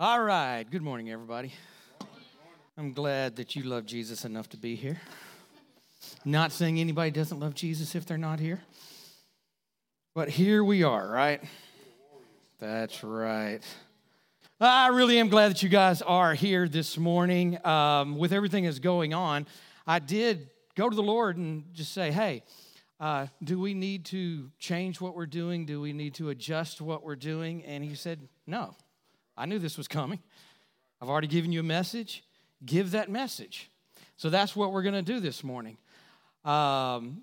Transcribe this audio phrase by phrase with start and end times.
[0.00, 0.62] All right.
[0.62, 1.52] Good morning, everybody.
[2.76, 5.00] I'm glad that you love Jesus enough to be here.
[6.24, 8.60] Not saying anybody doesn't love Jesus if they're not here.
[10.14, 11.42] But here we are, right?
[12.60, 13.58] That's right.
[14.60, 17.58] I really am glad that you guys are here this morning.
[17.66, 19.48] Um, with everything that's going on,
[19.84, 22.44] I did go to the Lord and just say, hey,
[23.00, 25.66] uh, do we need to change what we're doing?
[25.66, 27.64] Do we need to adjust what we're doing?
[27.64, 28.76] And he said, no.
[29.38, 30.18] I knew this was coming.
[31.00, 32.24] I've already given you a message.
[32.66, 33.70] Give that message.
[34.16, 35.78] So that's what we're going to do this morning.
[36.44, 37.22] Um,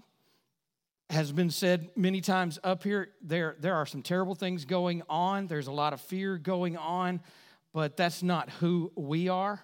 [1.10, 5.46] has been said many times up here there there are some terrible things going on
[5.46, 7.22] there's a lot of fear going on
[7.74, 9.62] but that's not who we are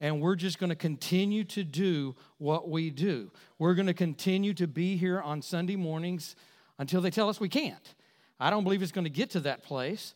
[0.00, 3.30] and we're just going to continue to do what we do
[3.60, 6.34] we're going to continue to be here on sunday mornings
[6.80, 7.94] until they tell us we can't
[8.40, 10.14] i don't believe it's going to get to that place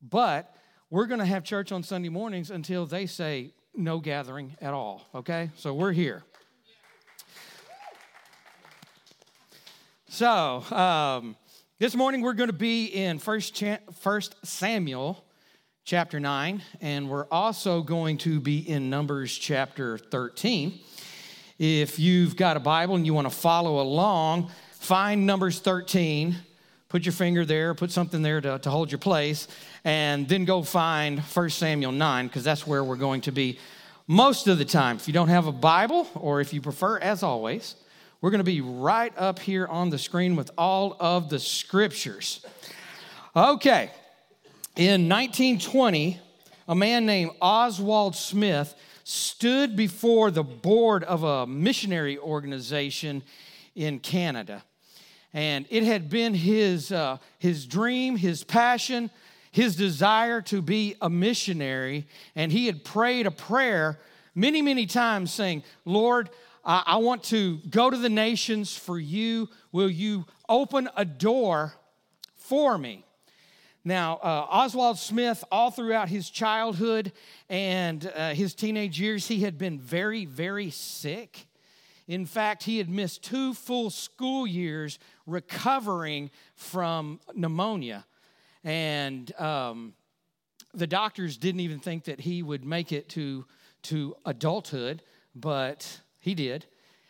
[0.00, 0.56] but
[0.90, 5.08] we're going to have church on Sunday mornings until they say no gathering at all,
[5.14, 5.50] okay?
[5.56, 6.24] So we're here.
[10.08, 11.36] So, um,
[11.78, 15.24] this morning we're going to be in First, Cha- First Samuel
[15.84, 20.80] chapter 9, and we're also going to be in Numbers chapter 13.
[21.58, 26.36] If you've got a Bible and you want to follow along, find Numbers 13
[26.90, 29.48] put your finger there, put something there to, to hold your place,
[29.84, 33.58] and then go find 1 Samuel 9, because that's where we're going to be
[34.06, 34.96] most of the time.
[34.96, 37.76] If you don't have a Bible, or if you prefer, as always,
[38.20, 42.44] we're going to be right up here on the screen with all of the scriptures.
[43.36, 43.90] Okay,
[44.74, 46.18] in 1920,
[46.66, 48.74] a man named Oswald Smith
[49.04, 53.22] stood before the board of a missionary organization
[53.76, 54.64] in Canada.
[55.32, 59.10] And it had been his, uh, his dream, his passion,
[59.52, 62.06] his desire to be a missionary.
[62.34, 63.98] And he had prayed a prayer
[64.34, 66.30] many, many times saying, Lord,
[66.64, 69.48] I, I want to go to the nations for you.
[69.72, 71.74] Will you open a door
[72.36, 73.04] for me?
[73.84, 77.12] Now, uh, Oswald Smith, all throughout his childhood
[77.48, 81.46] and uh, his teenage years, he had been very, very sick.
[82.10, 84.98] In fact, he had missed two full school years
[85.28, 88.04] recovering from pneumonia.
[88.64, 89.94] And um,
[90.74, 93.46] the doctors didn't even think that he would make it to,
[93.82, 95.04] to adulthood,
[95.36, 96.66] but he did.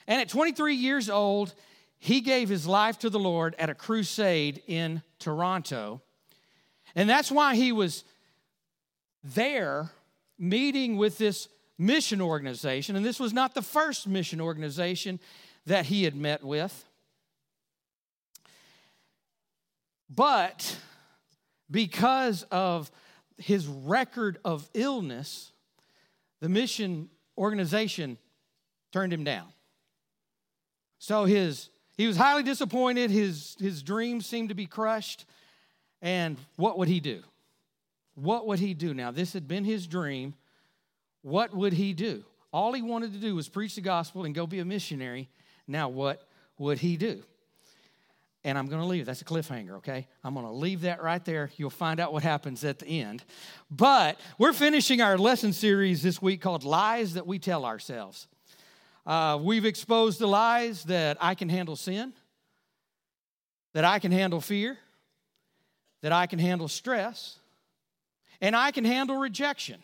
[0.06, 1.54] And at 23 years old,
[1.98, 6.02] he gave his life to the Lord at a crusade in Toronto.
[6.94, 8.04] And that's why he was
[9.24, 9.92] there
[10.38, 11.48] meeting with this
[11.80, 15.18] mission organization, and this was not the first mission organization
[15.64, 16.84] that he had met with.
[20.14, 20.76] But
[21.70, 22.90] because of
[23.38, 25.52] his record of illness,
[26.40, 27.08] the mission
[27.38, 28.18] organization
[28.92, 29.48] turned him down.
[30.98, 35.24] So his he was highly disappointed, his his dreams seemed to be crushed,
[36.02, 37.22] and what would he do?
[38.16, 38.92] What would he do?
[38.92, 40.34] Now, this had been his dream
[41.22, 42.24] what would he do?
[42.52, 45.28] All he wanted to do was preach the gospel and go be a missionary.
[45.66, 46.26] Now, what
[46.58, 47.22] would he do?
[48.42, 49.04] And I'm going to leave.
[49.04, 50.08] That's a cliffhanger, okay?
[50.24, 51.50] I'm going to leave that right there.
[51.56, 53.22] You'll find out what happens at the end.
[53.70, 58.26] But we're finishing our lesson series this week called Lies That We Tell Ourselves.
[59.06, 62.14] Uh, we've exposed the lies that I can handle sin,
[63.74, 64.78] that I can handle fear,
[66.02, 67.38] that I can handle stress,
[68.40, 69.80] and I can handle rejection.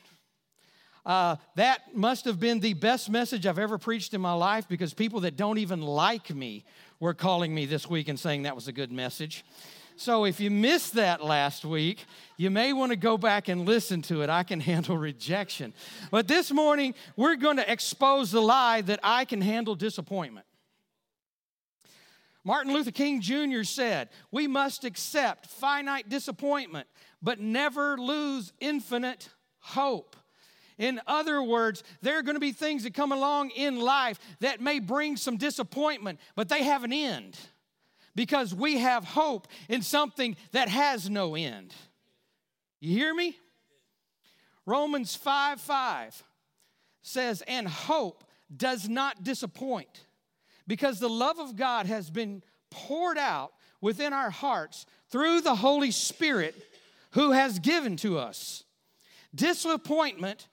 [1.06, 4.92] Uh, that must have been the best message I've ever preached in my life because
[4.92, 6.64] people that don't even like me
[6.98, 9.44] were calling me this week and saying that was a good message.
[9.94, 12.04] So if you missed that last week,
[12.36, 14.30] you may want to go back and listen to it.
[14.30, 15.72] I can handle rejection.
[16.10, 20.44] But this morning, we're going to expose the lie that I can handle disappointment.
[22.44, 23.62] Martin Luther King Jr.
[23.62, 26.88] said, We must accept finite disappointment,
[27.22, 29.28] but never lose infinite
[29.60, 30.16] hope.
[30.78, 34.60] In other words, there are going to be things that come along in life that
[34.60, 37.38] may bring some disappointment, but they have an end
[38.14, 41.74] because we have hope in something that has no end.
[42.80, 43.38] You hear me?
[44.66, 46.24] Romans 5 5
[47.02, 48.24] says, And hope
[48.54, 50.06] does not disappoint
[50.66, 55.90] because the love of God has been poured out within our hearts through the Holy
[55.90, 56.54] Spirit
[57.12, 58.64] who has given to us.
[59.34, 60.48] Disappointment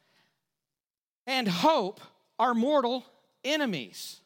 [1.28, 2.02] and hope
[2.40, 3.06] are mortal
[3.44, 4.20] enemies.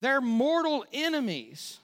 [0.00, 1.78] They're mortal enemies.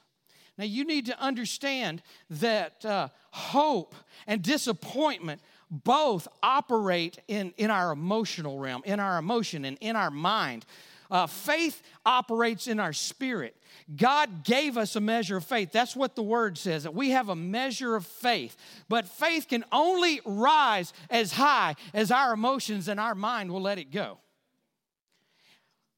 [0.59, 3.95] Now, you need to understand that uh, hope
[4.27, 5.41] and disappointment
[5.71, 10.65] both operate in, in our emotional realm, in our emotion, and in our mind.
[11.11, 13.56] Uh, faith operates in our spirit.
[13.95, 15.73] God gave us a measure of faith.
[15.73, 18.57] That's what the word says, that we have a measure of faith.
[18.89, 23.79] But faith can only rise as high as our emotions and our mind will let
[23.79, 24.19] it go.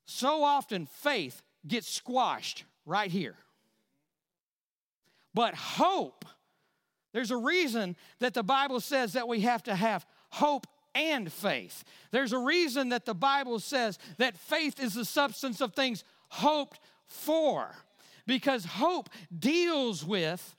[0.05, 3.37] So often, faith gets squashed right here.
[5.35, 6.25] But hope,
[7.12, 11.85] there's a reason that the Bible says that we have to have hope and faith.
[12.11, 16.81] There's a reason that the Bible says that faith is the substance of things hoped
[17.08, 17.75] for,
[18.26, 20.56] because hope deals with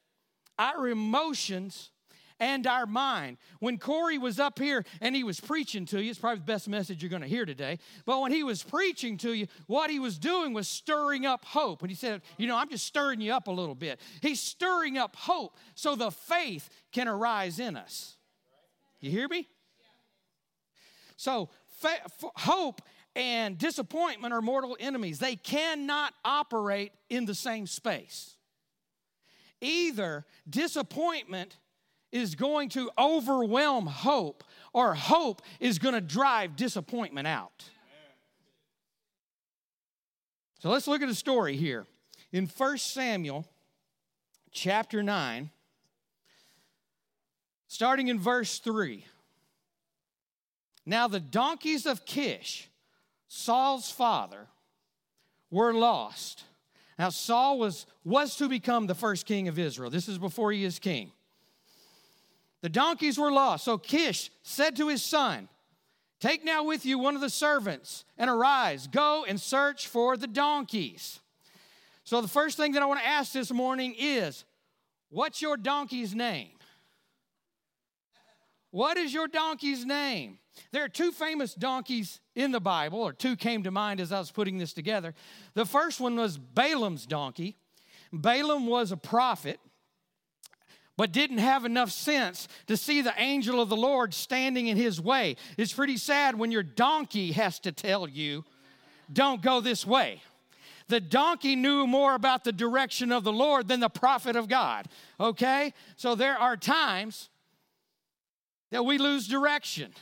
[0.58, 1.92] our emotions
[2.40, 3.38] and our mind.
[3.60, 6.68] When Corey was up here and he was preaching to you, it's probably the best
[6.70, 7.80] message you're going to hear today.
[8.06, 11.82] But when he was preaching to you, what he was doing was stirring up hope.
[11.82, 14.00] And he said, You know, I'm just stirring you up a little bit.
[14.22, 18.16] He's stirring up hope so the faith can arise in us.
[19.02, 19.48] You hear me?
[21.18, 21.50] So,
[21.82, 22.02] fa-
[22.38, 22.82] hope
[23.16, 25.20] and disappointment are mortal enemies.
[25.20, 28.36] They cannot operate in the same space.
[29.62, 31.58] Either disappointment
[32.12, 37.66] is going to overwhelm hope, or hope is going to drive disappointment out.
[40.60, 41.86] So let's look at a story here.
[42.32, 43.46] In 1 Samuel
[44.52, 45.50] chapter 9,
[47.68, 49.06] starting in verse 3.
[50.86, 52.69] Now the donkeys of Kish,
[53.30, 54.48] Saul's father,
[55.52, 56.44] were lost.
[56.98, 59.90] Now Saul was, was to become the first king of Israel.
[59.90, 61.12] This is before he is king.
[62.62, 63.64] The donkeys were lost.
[63.64, 65.48] So Kish said to his son,
[66.20, 70.28] Take now with you one of the servants and arise, go and search for the
[70.28, 71.22] donkeys.
[72.04, 74.44] So, the first thing that I want to ask this morning is
[75.10, 76.50] what's your donkey's name?
[78.72, 80.40] What is your donkey's name?
[80.72, 84.20] There are two famous donkeys in the Bible, or two came to mind as I
[84.20, 85.14] was putting this together.
[85.54, 87.58] The first one was Balaam's donkey.
[88.12, 89.60] Balaam was a prophet
[91.00, 95.00] but didn't have enough sense to see the angel of the Lord standing in his
[95.00, 95.38] way.
[95.58, 98.44] It's pretty sad when your donkey has to tell you,
[99.14, 100.22] don't go this way.
[100.90, 104.90] The donkey knew more about the direction of the Lord than the prophet of God.
[105.22, 105.74] Okay?
[105.96, 107.30] So there are times
[108.72, 109.94] that we lose direction.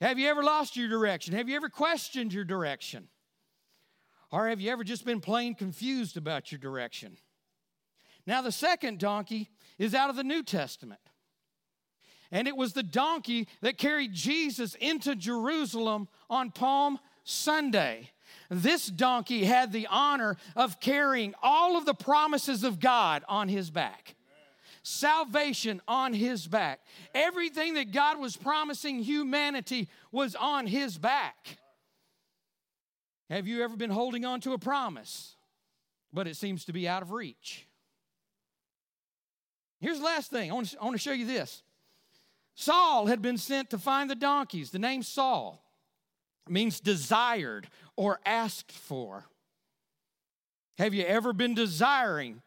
[0.00, 1.34] Have you ever lost your direction?
[1.34, 3.08] Have you ever questioned your direction?
[4.30, 7.16] Or have you ever just been plain confused about your direction?
[8.26, 11.00] Now, the second donkey is out of the New Testament.
[12.30, 18.10] And it was the donkey that carried Jesus into Jerusalem on Palm Sunday.
[18.50, 23.70] This donkey had the honor of carrying all of the promises of God on his
[23.70, 24.16] back.
[24.88, 26.78] Salvation on his back.
[27.12, 31.58] Everything that God was promising humanity was on his back.
[33.28, 35.34] Have you ever been holding on to a promise,
[36.12, 37.66] but it seems to be out of reach?
[39.80, 41.64] Here's the last thing I want, to, show you this.
[42.54, 44.70] Saul had been sent to find the donkeys.
[44.70, 45.64] The name Saul
[46.48, 47.66] means desired
[47.96, 49.24] or asked for.
[50.78, 52.40] Have you ever been desiring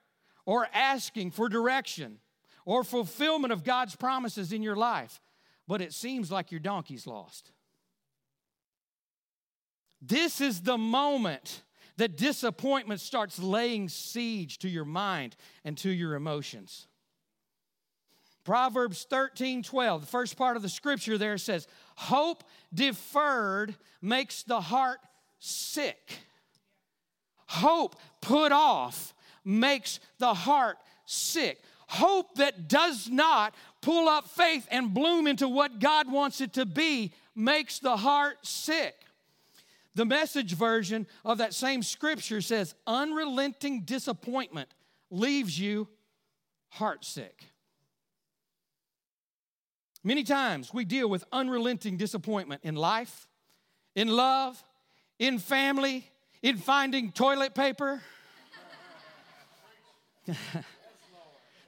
[0.45, 2.19] or asking for direction
[2.69, 5.19] or fulfillment of God's promises in your life,
[5.68, 7.52] but it seems like your donkey's lost?
[9.99, 11.64] This is the moment
[11.97, 15.35] that disappointment starts laying siege to your mind
[15.66, 16.85] and to your emotions.
[18.44, 24.61] Proverbs 13 12, the first part of the scripture there says, Hope deferred makes the
[24.61, 24.99] heart
[25.40, 26.19] sick.
[27.47, 31.64] Hope put off makes the heart sick.
[31.89, 36.63] Hope that does not pull up faith and bloom into what God wants it to
[36.63, 38.93] be makes the heart sick.
[39.95, 44.69] The message version of that same scripture says, Unrelenting disappointment
[45.09, 45.87] leaves you
[46.77, 47.47] heartsick.
[50.03, 53.27] Many times we deal with unrelenting disappointment in life,
[53.95, 54.63] in love,
[55.17, 56.07] in family,
[56.43, 57.99] in finding toilet paper.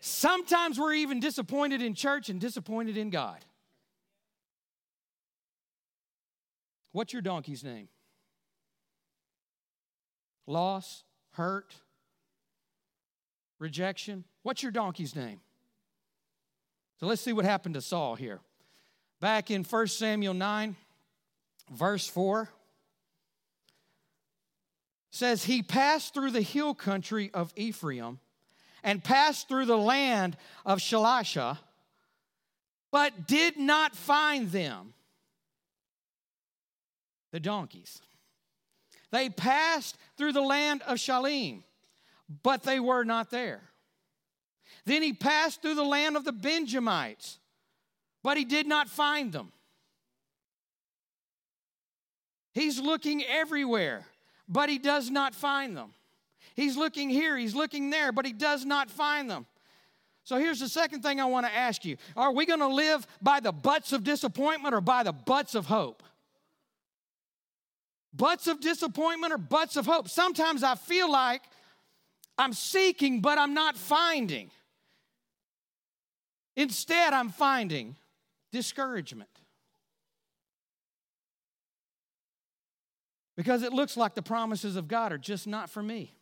[0.03, 3.37] Sometimes we're even disappointed in church and disappointed in God.
[6.91, 7.87] What's your donkey's name?
[10.47, 11.03] Loss,
[11.33, 11.75] hurt,
[13.59, 14.23] rejection.
[14.41, 15.39] What's your donkey's name?
[16.99, 18.39] So let's see what happened to Saul here.
[19.19, 20.75] Back in 1 Samuel 9,
[21.71, 22.49] verse 4
[25.11, 28.19] says, He passed through the hill country of Ephraim
[28.83, 31.57] and passed through the land of Shalisha.
[32.91, 34.93] but did not find them.
[37.31, 38.01] The donkeys.
[39.11, 41.63] They passed through the land of Shalim,
[42.43, 43.61] but they were not there.
[44.85, 47.39] Then he passed through the land of the Benjamites,
[48.23, 49.51] but he did not find them.
[52.53, 54.05] He's looking everywhere,
[54.47, 55.93] but he does not find them.
[56.61, 59.47] He's looking here, he's looking there, but he does not find them.
[60.23, 63.07] So here's the second thing I want to ask you Are we going to live
[63.19, 66.03] by the buts of disappointment or by the buts of hope?
[68.13, 70.07] Buts of disappointment or buts of hope?
[70.07, 71.41] Sometimes I feel like
[72.37, 74.51] I'm seeking, but I'm not finding.
[76.55, 77.95] Instead, I'm finding
[78.51, 79.29] discouragement.
[83.35, 86.13] Because it looks like the promises of God are just not for me.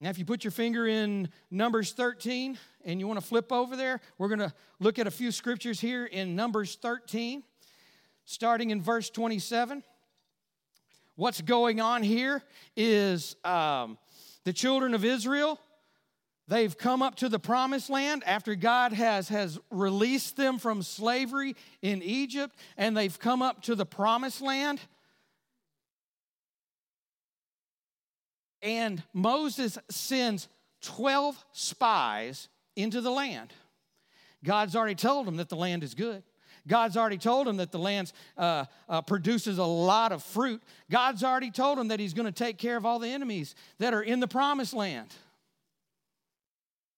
[0.00, 3.76] Now, if you put your finger in Numbers 13 and you want to flip over
[3.76, 7.42] there, we're going to look at a few scriptures here in Numbers 13,
[8.24, 9.82] starting in verse 27.
[11.16, 12.42] What's going on here
[12.76, 13.96] is um,
[14.42, 15.60] the children of Israel.
[16.48, 21.56] They've come up to the promised land after God has, has released them from slavery
[21.80, 24.80] in Egypt, and they've come up to the promised land.
[28.64, 30.48] And Moses sends
[30.80, 33.52] 12 spies into the land.
[34.42, 36.22] God's already told them that the land is good.
[36.66, 40.62] God's already told him that the land uh, uh, produces a lot of fruit.
[40.90, 43.92] God's already told him that he's going to take care of all the enemies that
[43.92, 45.08] are in the promised land.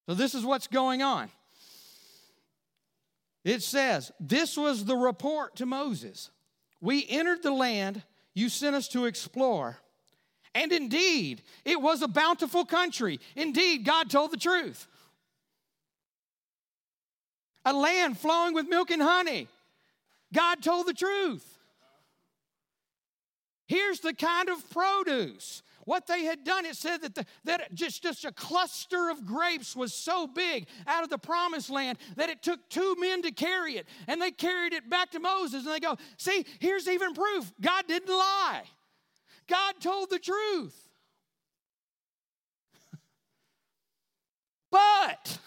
[0.09, 1.31] So, this is what's going on.
[3.45, 6.31] It says, This was the report to Moses.
[6.81, 8.05] We entered the land
[8.35, 9.79] you sent us to explore
[10.57, 13.21] and indeed, it was a bountiful country.
[13.37, 14.89] Indeed, God told the truth.
[17.67, 19.49] A land flowing with milk and honey.
[20.33, 21.59] God told the truth.
[23.67, 25.63] Here's the kind of produce.
[25.85, 29.77] What they had done, it said that, the, that just, just a cluster of grapes
[29.77, 33.75] was so big out of the promised land that it took two men to carry
[33.75, 33.87] it.
[34.09, 37.85] And they carried it back to Moses and they go, See, here's even proof God
[37.87, 38.63] didn't lie.
[39.49, 40.77] God told the truth.
[44.71, 45.39] but,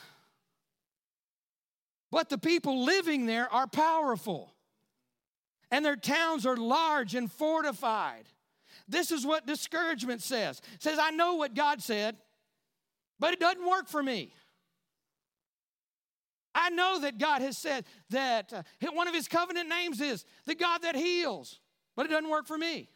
[2.11, 4.53] but the people living there are powerful,
[5.71, 8.25] and their towns are large and fortified.
[8.87, 10.61] This is what discouragement says.
[10.75, 12.17] It says, I know what God said,
[13.19, 14.33] but it doesn't work for me.
[16.55, 20.55] I know that God has said that uh, one of his covenant names is the
[20.55, 21.59] God that heals,
[21.95, 22.89] but it doesn't work for me.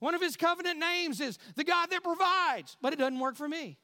[0.00, 3.48] One of his covenant names is the God that provides, but it doesn't work for
[3.48, 3.78] me.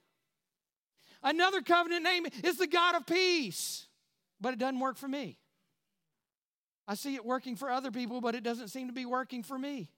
[1.23, 3.87] Another covenant name is the God of peace,
[4.41, 5.39] but it doesn't work for me.
[6.89, 9.59] I see it working for other people, but it doesn't seem to be working for
[9.59, 9.89] me.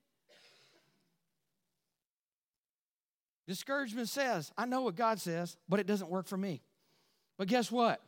[3.47, 6.63] Discouragement says, I know what God says, but it doesn't work for me.
[7.39, 8.01] But guess what?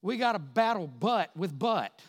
[0.00, 2.00] We got to battle but with but.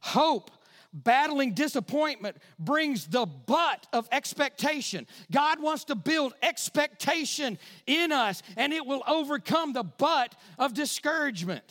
[0.00, 0.50] Hope
[0.92, 5.06] battling disappointment brings the but of expectation.
[5.30, 11.64] God wants to build expectation in us, and it will overcome the but of discouragement.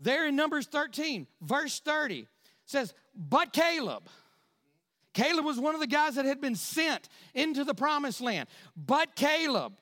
[0.00, 2.26] There in Numbers 13, verse 30,
[2.66, 4.08] says, But Caleb,
[5.14, 8.48] Caleb was one of the guys that had been sent into the promised land.
[8.76, 9.72] But Caleb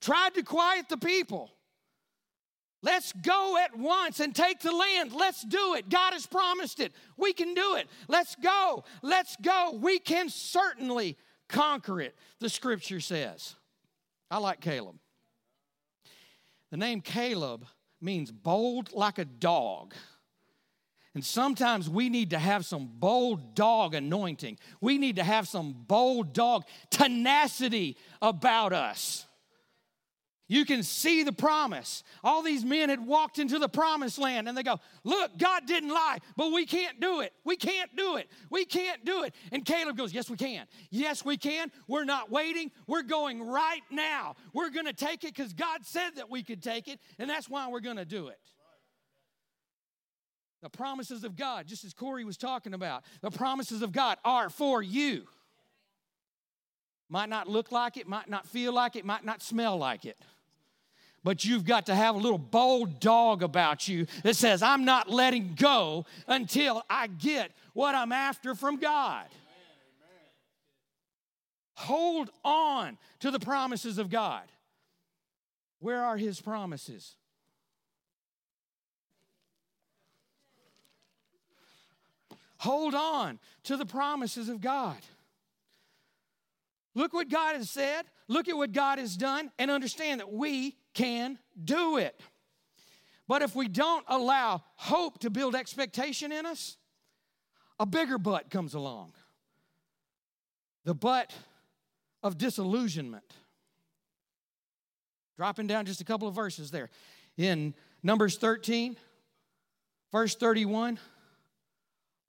[0.00, 1.52] tried to quiet the people.
[2.84, 5.14] Let's go at once and take the land.
[5.14, 5.88] Let's do it.
[5.88, 6.92] God has promised it.
[7.16, 7.88] We can do it.
[8.08, 8.84] Let's go.
[9.00, 9.78] Let's go.
[9.80, 11.16] We can certainly
[11.48, 13.54] conquer it, the scripture says.
[14.30, 14.96] I like Caleb.
[16.70, 17.64] The name Caleb
[18.02, 19.94] means bold like a dog.
[21.14, 24.58] And sometimes we need to have some bold dog anointing.
[24.82, 29.24] We need to have some bold dog tenacity about us.
[30.54, 32.04] You can see the promise.
[32.22, 35.88] All these men had walked into the promised land and they go, Look, God didn't
[35.88, 37.32] lie, but we can't do it.
[37.42, 38.28] We can't do it.
[38.50, 39.34] We can't do it.
[39.50, 40.66] And Caleb goes, Yes, we can.
[40.90, 41.72] Yes, we can.
[41.88, 42.70] We're not waiting.
[42.86, 44.36] We're going right now.
[44.52, 47.50] We're going to take it because God said that we could take it, and that's
[47.50, 48.38] why we're going to do it.
[50.62, 54.48] The promises of God, just as Corey was talking about, the promises of God are
[54.50, 55.24] for you.
[57.08, 60.16] Might not look like it, might not feel like it, might not smell like it
[61.24, 65.10] but you've got to have a little bold dog about you that says, I'm not
[65.10, 69.24] letting go until I get what I'm after from God.
[71.76, 74.42] Hold on to the promises of God.
[75.80, 77.16] Where are his promises?
[82.58, 84.96] Hold on to the promises of God.
[86.94, 90.76] Look what God has said, look at what God has done, and understand that we
[90.94, 92.20] can do it.
[93.26, 96.76] But if we don't allow hope to build expectation in us,
[97.78, 99.12] a bigger but comes along
[100.84, 101.32] the but
[102.22, 103.24] of disillusionment.
[105.36, 106.90] Dropping down just a couple of verses there.
[107.36, 108.96] In Numbers 13,
[110.12, 110.98] verse 31,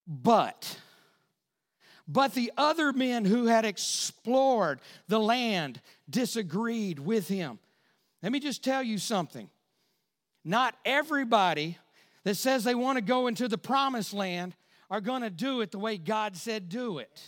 [0.08, 0.80] but.
[2.08, 7.60] But the other men who had explored the land disagreed with him.
[8.26, 9.52] Let me just tell you something.
[10.44, 11.78] Not everybody
[12.24, 14.56] that says they want to go into the promised land
[14.90, 17.22] are going to do it the way God said do it.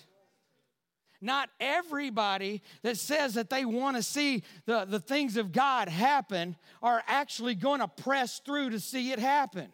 [1.22, 6.56] Not everybody that says that they want to see the, the things of God happen
[6.82, 9.68] are actually going to press through to see it happen.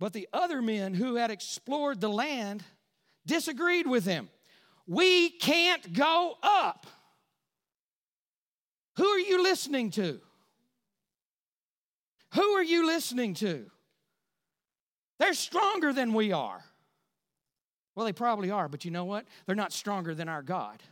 [0.00, 2.64] But the other men who had explored the land
[3.24, 4.28] disagreed with him.
[4.88, 6.88] We can't go up.
[8.96, 10.20] Who are you listening to?
[12.34, 13.66] Who are you listening to?
[15.18, 16.64] They're stronger than we are.
[17.94, 19.24] Well, they probably are, but you know what?
[19.46, 20.82] They're not stronger than our God.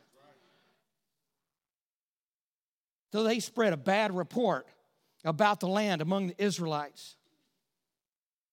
[3.12, 4.66] So they spread a bad report
[5.25, 7.16] about the land among the Israelites.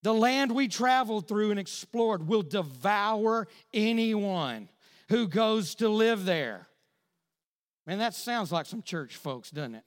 [0.02, 4.68] The land we traveled through and explored will devour anyone
[5.08, 6.68] who goes to live there.
[7.86, 9.84] Man, that sounds like some church folks, doesn't it?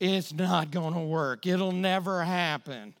[0.00, 1.46] It's not going to work.
[1.46, 2.94] It'll never happen.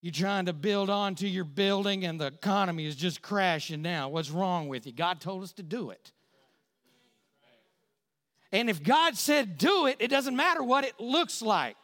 [0.00, 4.08] You're trying to build onto your building and the economy is just crashing now.
[4.08, 4.92] What's wrong with you?
[4.92, 6.12] God told us to do it.
[8.52, 11.76] And if God said do it, it doesn't matter what it looks like.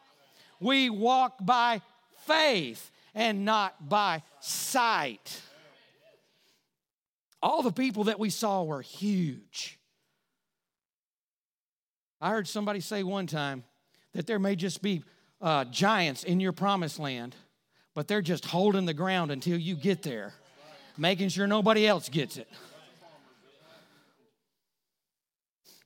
[0.59, 1.81] We walk by
[2.27, 5.41] faith and not by sight.
[7.41, 9.79] All the people that we saw were huge.
[12.19, 13.63] I heard somebody say one time
[14.13, 15.03] that there may just be
[15.41, 17.35] uh, giants in your promised land
[17.93, 20.33] but they're just holding the ground until you get there,
[20.97, 22.47] making sure nobody else gets it.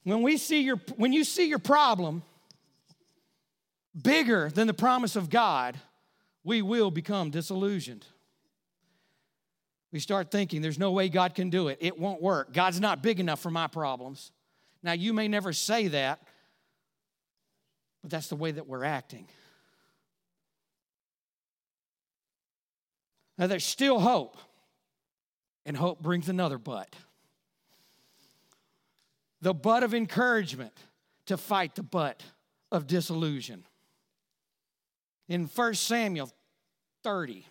[0.03, 2.21] When we see your when you see your problem
[3.99, 5.79] bigger than the promise of God,
[6.43, 8.05] we will become disillusioned.
[9.91, 11.77] We start thinking there's no way God can do it.
[11.81, 12.53] It won't work.
[12.53, 14.31] God's not big enough for my problems.
[14.83, 16.21] Now you may never say that,
[18.01, 19.27] but that's the way that we're acting.
[23.37, 24.37] Now, there's still hope,
[25.65, 26.95] and hope brings another but.
[29.41, 30.73] The but of encouragement
[31.25, 32.23] to fight the but
[32.71, 33.65] of disillusion.
[35.27, 36.31] In 1 Samuel
[37.03, 37.45] 30,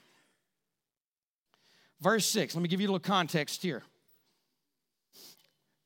[2.05, 3.83] verse 6, let me give you a little context here.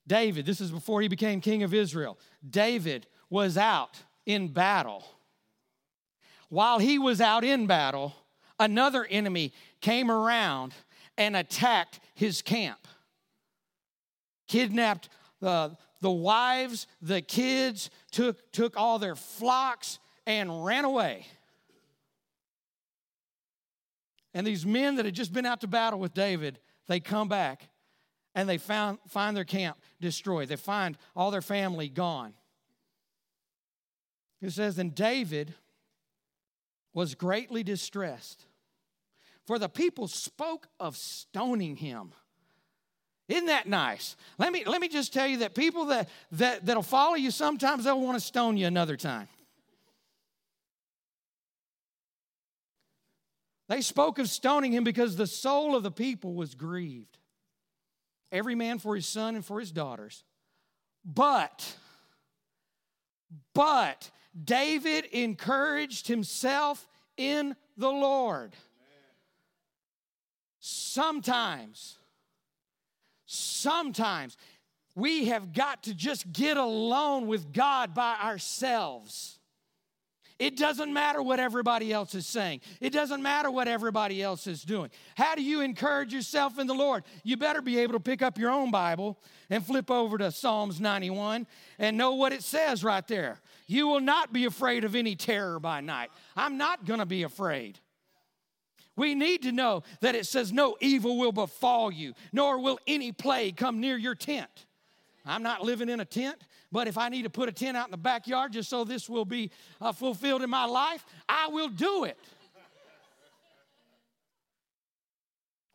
[0.04, 2.18] David, this is before he became king of Israel.
[2.48, 5.04] David was out in battle.
[6.48, 8.14] While he was out in battle,
[8.58, 10.74] another enemy came around
[11.16, 12.88] and attacked his camp,
[14.48, 15.08] kidnapped
[15.40, 21.26] the, the wives, the kids, took, took all their flocks, and ran away.
[24.34, 27.68] And these men that had just been out to battle with David, they come back
[28.34, 30.48] and they found, find their camp destroyed.
[30.48, 32.34] They find all their family gone.
[34.40, 35.54] It says, And David
[36.92, 38.44] was greatly distressed
[39.48, 42.12] for the people spoke of stoning him.
[43.28, 44.14] Isn't that nice?
[44.36, 47.84] Let me, let me just tell you that people that, that, that'll follow you, sometimes
[47.84, 49.26] they'll want to stone you another time.
[53.68, 57.18] They spoke of stoning him because the soul of the people was grieved.
[58.32, 60.24] Every man for his son and for his daughters.
[61.04, 61.76] But,
[63.54, 64.10] but
[64.44, 68.54] David encouraged himself in the Lord.
[70.60, 71.96] Sometimes,
[73.26, 74.36] sometimes
[74.94, 79.37] we have got to just get alone with God by ourselves.
[80.38, 82.60] It doesn't matter what everybody else is saying.
[82.80, 84.90] It doesn't matter what everybody else is doing.
[85.16, 87.02] How do you encourage yourself in the Lord?
[87.24, 89.18] You better be able to pick up your own Bible
[89.50, 91.46] and flip over to Psalms 91
[91.80, 93.40] and know what it says right there.
[93.66, 96.10] You will not be afraid of any terror by night.
[96.36, 97.80] I'm not going to be afraid.
[98.96, 103.12] We need to know that it says, No evil will befall you, nor will any
[103.12, 104.66] plague come near your tent.
[105.28, 106.36] I'm not living in a tent,
[106.72, 109.08] but if I need to put a tent out in the backyard just so this
[109.08, 112.18] will be uh, fulfilled in my life, I will do it.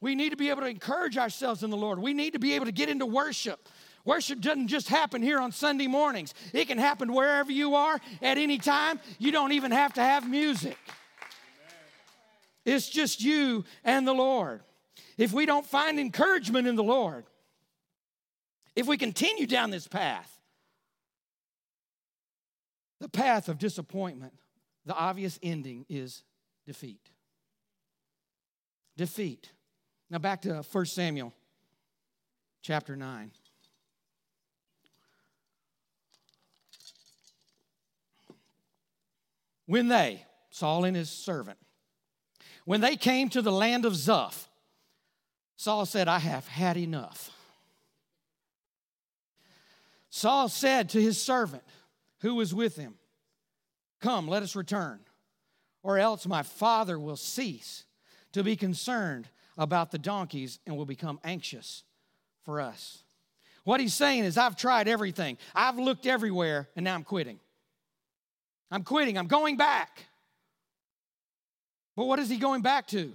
[0.02, 1.98] We need to be able to encourage ourselves in the Lord.
[1.98, 3.70] We need to be able to get into worship.
[4.04, 8.38] Worship doesn't just happen here on Sunday mornings, it can happen wherever you are at
[8.38, 9.00] any time.
[9.18, 10.78] You don't even have to have music.
[12.66, 14.62] It's just you and the Lord.
[15.18, 17.26] If we don't find encouragement in the Lord,
[18.76, 20.40] if we continue down this path,
[23.00, 24.34] the path of disappointment,
[24.86, 26.24] the obvious ending is
[26.66, 27.10] defeat.
[28.98, 29.52] Defeat.
[30.10, 31.34] Now back to 1 Samuel
[32.62, 33.32] chapter 9.
[39.66, 41.58] When they, Saul and his servant,
[42.66, 44.48] when they came to the land of Zuph,
[45.56, 47.32] Saul said, I have had enough.
[50.16, 51.64] Saul said to his servant
[52.22, 52.94] who was with him,
[54.00, 55.00] Come, let us return,
[55.82, 57.86] or else my father will cease
[58.34, 61.84] to be concerned about the donkeys and will become anxious
[62.46, 63.02] for us.
[63.64, 67.40] What he's saying is, I've tried everything, I've looked everywhere, and now I'm quitting.
[68.70, 70.06] I'm quitting, I'm going back.
[71.96, 73.14] But what is he going back to?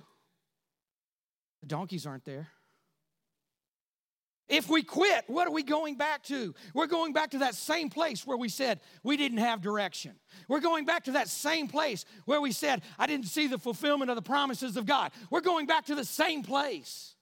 [1.60, 2.48] The donkeys aren't there.
[4.48, 6.54] If we quit, what are we going back to?
[6.72, 10.14] We're going back to that same place where we said we didn't have direction.
[10.48, 14.10] We're going back to that same place where we said I didn't see the fulfillment
[14.10, 15.12] of the promises of God.
[15.30, 17.14] We're going back to the same place.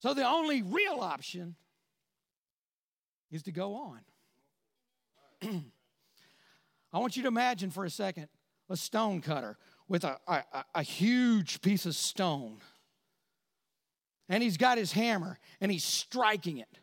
[0.00, 1.54] So the only real option
[3.30, 4.00] is to go on.
[6.92, 8.28] I want you to imagine for a second
[8.70, 10.42] a stone cutter with a, a,
[10.76, 12.56] a huge piece of stone
[14.28, 16.78] and he's got his hammer and he's striking it.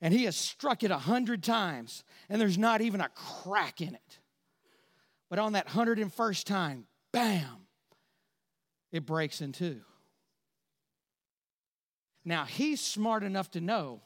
[0.00, 3.94] And he has struck it a hundred times, and there's not even a crack in
[3.94, 4.18] it.
[5.28, 7.66] But on that hundred and first time, bam,
[8.90, 9.82] it breaks in two.
[12.24, 14.00] Now he's smart enough to know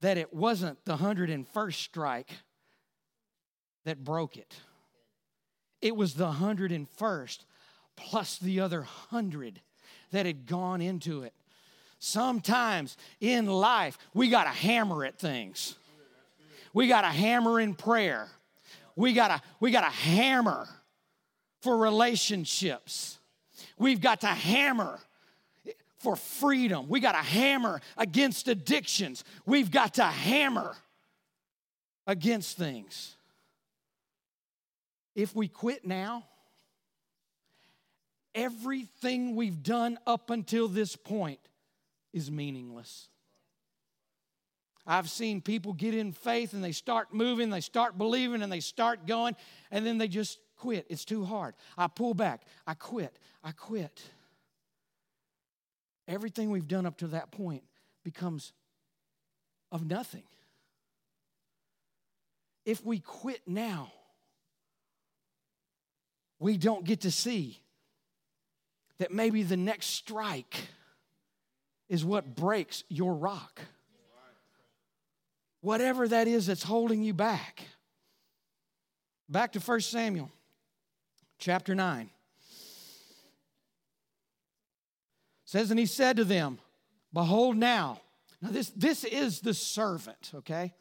[0.00, 2.30] that it wasn't the hundred and first strike
[3.84, 4.54] that broke it.
[5.80, 7.46] It was the hundred and first
[7.96, 9.60] plus the other hundred
[10.16, 11.34] that had gone into it.
[11.98, 15.74] Sometimes in life, we got to hammer at things.
[16.72, 18.28] We got to hammer in prayer.
[18.96, 20.66] We got to we got to hammer
[21.60, 23.18] for relationships.
[23.78, 24.98] We've got to hammer
[25.98, 26.88] for freedom.
[26.88, 29.22] We got to hammer against addictions.
[29.44, 30.74] We've got to hammer
[32.06, 33.16] against things.
[35.14, 36.24] If we quit now,
[38.36, 41.40] everything we've done up until this point
[42.12, 43.08] is meaningless.
[44.86, 48.60] I've seen people get in faith and they start moving, they start believing, and they
[48.60, 49.34] start going,
[49.72, 50.86] and then they just quit.
[50.88, 51.54] It's too hard.
[51.76, 52.42] I pull back.
[52.66, 53.18] I quit.
[53.42, 54.02] I quit.
[56.06, 57.64] Everything we've done up to that point
[58.04, 58.52] becomes
[59.72, 60.22] of nothing.
[62.64, 63.92] If we quit now,
[66.38, 67.58] we don't get to see
[68.98, 70.68] that maybe the next strike
[71.88, 73.60] is what breaks your rock.
[75.60, 77.62] Whatever that is that's holding you back.
[79.28, 80.30] Back to 1 Samuel
[81.38, 82.10] chapter 9.
[85.46, 86.58] says, and he said to them,
[87.12, 88.00] Behold now.
[88.42, 90.74] Now, this, this is the servant, okay?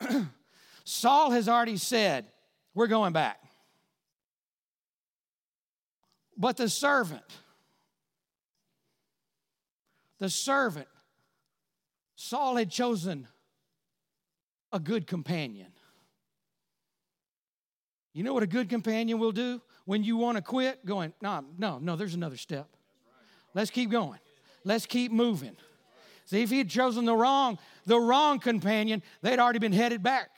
[0.84, 2.26] Saul has already said,
[2.74, 3.40] We're going back.
[6.36, 7.24] But the servant,
[10.22, 10.86] the servant,
[12.14, 13.26] Saul had chosen
[14.72, 15.72] a good companion.
[18.14, 20.86] You know what a good companion will do when you want to quit?
[20.86, 22.68] Going, no, no, no, there's another step.
[23.52, 24.20] Let's keep going.
[24.62, 25.56] Let's keep moving.
[26.26, 30.30] See, if he had chosen the wrong, the wrong companion, they'd already been headed back.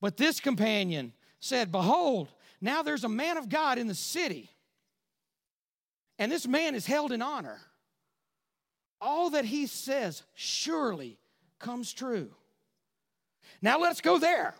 [0.00, 4.50] But this companion said, Behold, now there's a man of God in the city
[6.18, 7.58] and this man is held in honor.
[9.00, 11.18] All that he says surely
[11.58, 12.30] comes true.
[13.62, 14.54] Now let's go there.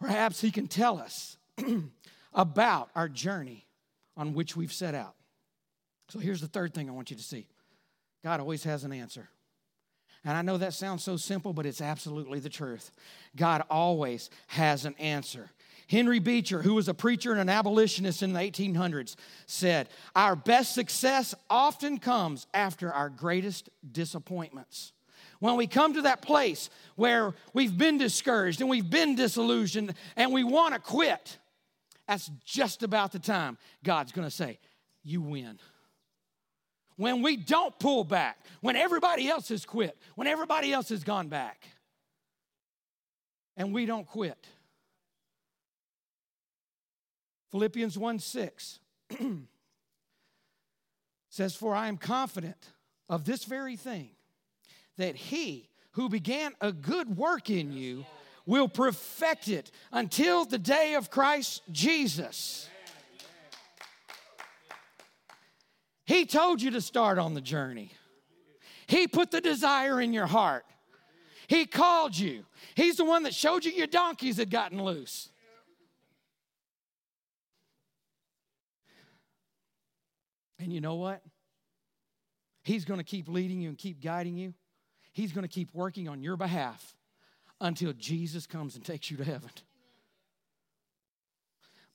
[0.00, 1.36] Perhaps he can tell us
[2.34, 3.66] about our journey
[4.16, 5.14] on which we've set out.
[6.08, 7.46] So here's the third thing I want you to see
[8.22, 9.28] God always has an answer.
[10.26, 12.90] And I know that sounds so simple, but it's absolutely the truth.
[13.36, 15.50] God always has an answer.
[15.88, 19.16] Henry Beecher, who was a preacher and an abolitionist in the 1800s,
[19.46, 24.92] said, Our best success often comes after our greatest disappointments.
[25.40, 30.32] When we come to that place where we've been discouraged and we've been disillusioned and
[30.32, 31.38] we want to quit,
[32.08, 34.58] that's just about the time God's going to say,
[35.02, 35.58] You win.
[36.96, 41.28] When we don't pull back, when everybody else has quit, when everybody else has gone
[41.28, 41.66] back,
[43.56, 44.38] and we don't quit.
[47.54, 48.80] Philippians 1 6
[51.28, 52.72] says, For I am confident
[53.08, 54.10] of this very thing,
[54.96, 58.06] that he who began a good work in you
[58.44, 62.68] will perfect it until the day of Christ Jesus.
[66.06, 67.92] He told you to start on the journey.
[68.88, 70.64] He put the desire in your heart.
[71.46, 72.46] He called you.
[72.74, 75.30] He's the one that showed you your donkeys had gotten loose.
[80.58, 81.22] And you know what?
[82.62, 84.54] He's going to keep leading you and keep guiding you.
[85.12, 86.96] He's going to keep working on your behalf
[87.60, 89.50] until Jesus comes and takes you to heaven.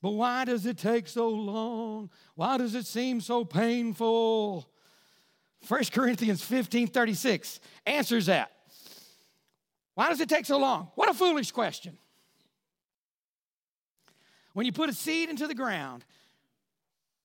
[0.02, 2.10] But why does it take so long?
[2.34, 4.70] Why does it seem so painful?
[5.68, 8.50] 1 Corinthians 15 36 answers that.
[9.94, 10.88] Why does it take so long?
[10.94, 11.98] What a foolish question.
[14.54, 16.04] When you put a seed into the ground,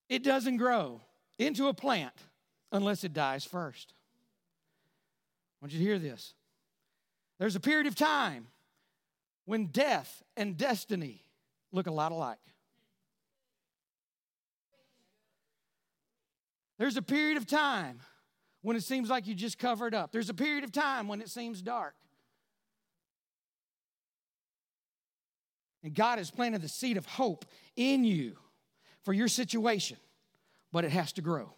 [0.10, 1.02] it doesn't grow
[1.38, 2.13] into a plant
[2.71, 3.93] unless it dies first.
[5.62, 6.34] I want you to hear this.
[7.39, 8.48] There's a period of time
[9.45, 11.24] when death and destiny
[11.71, 12.38] look a lot alike.
[16.78, 18.00] There's a period of time
[18.62, 20.12] when it seems like you just covered up.
[20.12, 21.95] There's a period of time when it seems dark.
[25.84, 27.45] And God has planted the seed of hope
[27.76, 28.36] in you
[29.04, 29.98] for your situation,
[30.75, 31.53] but it has to grow.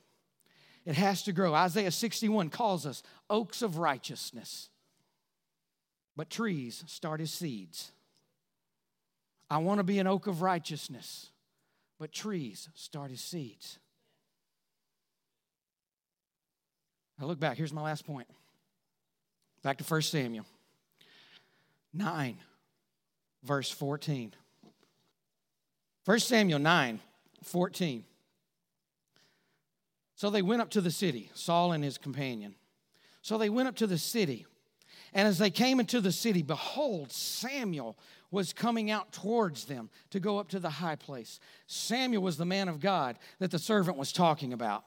[0.86, 1.56] It has to grow.
[1.56, 3.02] Isaiah 61 calls us
[3.32, 4.70] oaks of righteousness,
[6.16, 7.92] but trees start as seeds.
[9.50, 11.32] I want to be an oak of righteousness,
[11.98, 13.80] but trees start as seeds.
[17.20, 17.58] I look back.
[17.58, 18.28] Here's my last point.
[19.64, 20.46] Back to 1 Samuel
[21.92, 22.38] 9,
[23.44, 24.32] verse 14.
[26.06, 27.00] 1 Samuel 9,
[27.42, 28.04] 14.
[30.18, 32.56] So they went up to the city, Saul and his companion.
[33.22, 34.48] So they went up to the city.
[35.14, 37.96] And as they came into the city, behold, Samuel
[38.32, 41.40] was coming out towards them to go up to the high place.
[41.68, 44.86] Samuel was the man of God that the servant was talking about.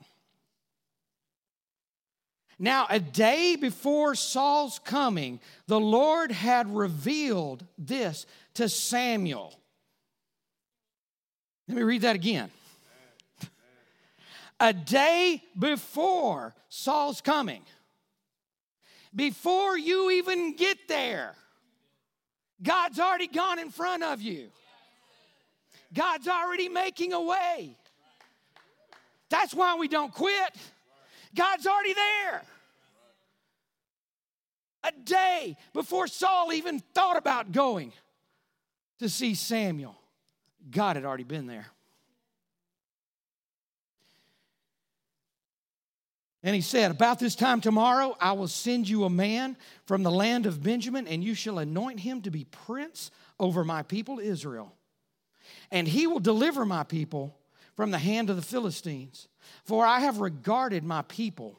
[2.58, 5.38] Now, a day before Saul's coming,
[5.68, 9.54] the Lord had revealed this to Samuel.
[11.68, 12.50] Let me read that again.
[14.61, 17.62] A day before Saul's coming,
[19.14, 21.35] before you even get there,
[22.62, 24.49] God's already gone in front of you.
[25.92, 27.75] God's already making a way.
[29.31, 30.55] That's why we don't quit.
[31.35, 32.42] God's already there.
[34.85, 37.92] A day before Saul even thought about going
[38.99, 39.96] to see Samuel,
[40.70, 41.66] God had already been there.
[46.42, 50.11] And he said, About this time tomorrow, I will send you a man from the
[50.11, 54.74] land of Benjamin, and you shall anoint him to be prince over my people Israel.
[55.70, 57.37] And he will deliver my people
[57.76, 59.29] from the hand of the Philistines.
[59.64, 61.59] For I have regarded my people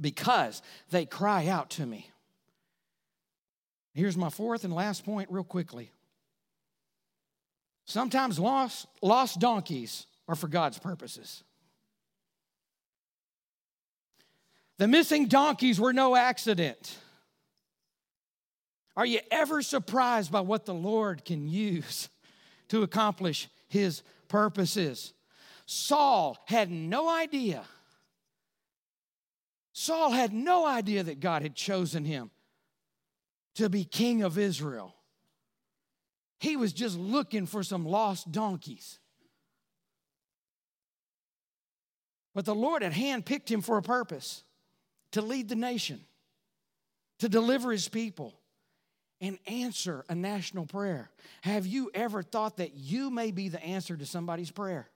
[0.00, 2.10] because they cry out to me.
[3.94, 5.92] Here's my fourth and last point, real quickly.
[7.84, 11.44] Sometimes lost, lost donkeys are for God's purposes.
[14.82, 16.98] The missing donkeys were no accident.
[18.96, 22.08] Are you ever surprised by what the Lord can use
[22.66, 25.14] to accomplish his purposes?
[25.66, 27.62] Saul had no idea.
[29.72, 32.32] Saul had no idea that God had chosen him
[33.54, 34.96] to be king of Israel.
[36.40, 38.98] He was just looking for some lost donkeys.
[42.34, 44.42] But the Lord had handpicked him for a purpose
[45.12, 46.00] to lead the nation,
[47.20, 48.34] to deliver his people,
[49.20, 51.10] and answer a national prayer.
[51.42, 54.88] Have you ever thought that you may be the answer to somebody's prayer?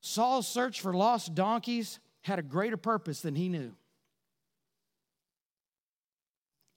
[0.00, 3.72] Saul's search for lost donkeys had a greater purpose than he knew.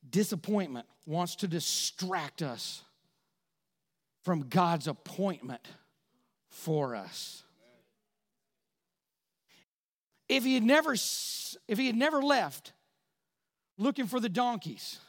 [0.10, 2.84] disappointment wants to distract us
[4.23, 5.65] from God's appointment
[6.50, 7.43] for us.
[10.30, 12.74] If he had never if he had never left
[13.78, 15.00] looking for the donkeys,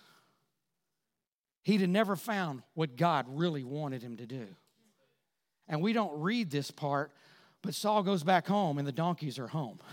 [1.63, 4.47] he'd have never found what God really wanted him to do.
[5.69, 7.13] And we don't read this part,
[7.63, 9.79] but Saul goes back home and the donkeys are home.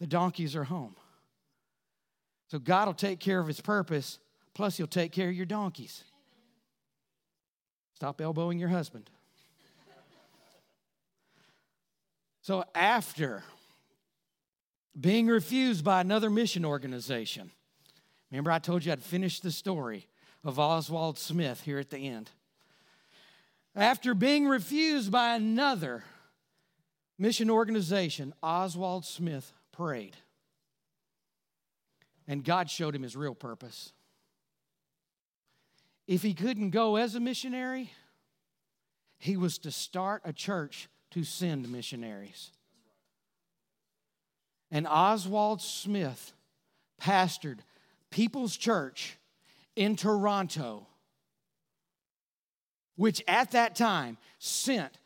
[0.00, 0.96] The donkeys are home.
[2.48, 4.18] So God will take care of his purpose,
[4.52, 6.02] plus he'll take care of your donkeys.
[7.94, 9.08] Stop elbowing your husband.
[12.40, 13.44] So after
[14.98, 17.50] being refused by another mission organization,
[18.30, 20.06] remember I told you I'd finish the story
[20.44, 22.30] of Oswald Smith here at the end.
[23.74, 26.04] After being refused by another
[27.18, 30.16] mission organization, Oswald Smith prayed.
[32.28, 33.92] And God showed him his real purpose.
[36.06, 37.90] If he couldn't go as a missionary,
[39.18, 42.50] he was to start a church to send missionaries.
[44.72, 46.32] And Oswald Smith
[46.98, 47.58] pastored
[48.10, 49.18] People's Church
[49.76, 50.86] in Toronto,
[52.96, 54.98] which at that time sent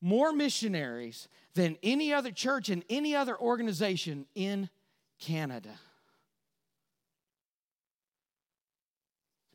[0.00, 4.68] more missionaries than any other church and any other organization in
[5.20, 5.78] Canada.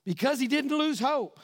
[0.06, 1.42] Because he didn't lose hope.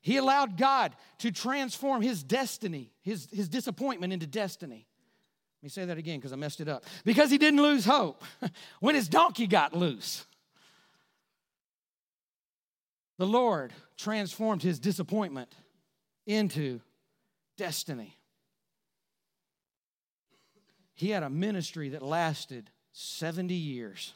[0.00, 4.86] He allowed God to transform his destiny, his, his disappointment into destiny.
[5.64, 6.84] Let me say that again because I messed it up.
[7.06, 8.22] Because he didn't lose hope
[8.80, 10.26] when his donkey got loose.
[13.16, 15.48] The Lord transformed his disappointment
[16.26, 16.82] into
[17.56, 18.18] destiny.
[20.92, 24.12] He had a ministry that lasted 70 years.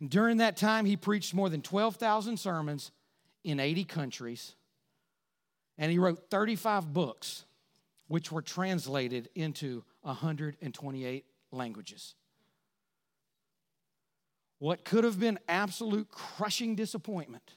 [0.00, 2.92] And during that time, he preached more than 12,000 sermons
[3.44, 4.54] in 80 countries
[5.76, 7.44] and he wrote 35 books,
[8.08, 12.14] which were translated into 128 languages.
[14.58, 17.54] What could have been absolute crushing disappointment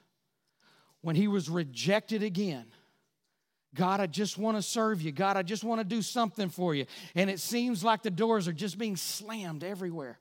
[1.05, 2.65] when he was rejected again.
[3.75, 5.11] God, I just want to serve you.
[5.11, 6.87] God, I just want to do something for you.
[7.13, 10.17] And it seems like the doors are just being slammed everywhere.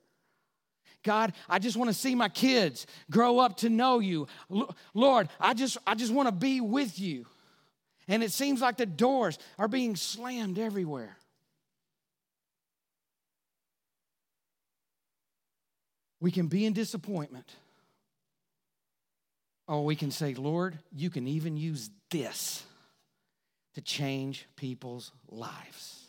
[1.03, 4.27] God, I just want to see my kids grow up to know you.
[4.93, 7.25] Lord, I just I just want to be with you.
[8.07, 11.17] And it seems like the doors are being slammed everywhere.
[16.25, 17.55] We can be in disappointment.
[19.69, 22.65] Or we can say, Lord, you can even use this
[23.75, 26.07] to change people's lives.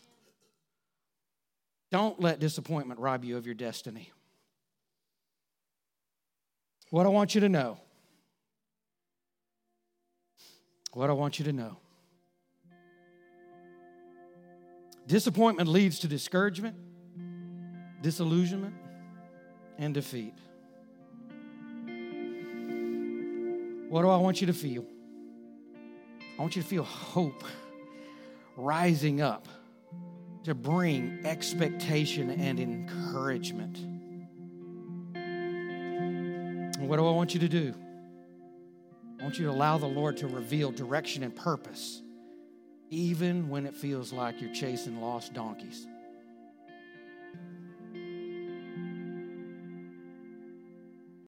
[1.91, 4.13] Don't let disappointment rob you of your destiny.
[6.91, 7.77] What I want you to know,
[10.93, 11.75] what I want you to know
[15.07, 16.75] Disappointment leads to discouragement,
[18.01, 18.73] disillusionment,
[19.77, 20.33] and defeat.
[23.89, 24.85] What do I want you to feel?
[26.37, 27.43] I want you to feel hope
[28.57, 29.47] rising up
[30.43, 33.77] to bring expectation and encouragement.
[36.75, 37.73] And what do I want you to do?
[39.19, 42.01] I want you to allow the Lord to reveal direction and purpose
[42.89, 45.87] even when it feels like you're chasing lost donkeys.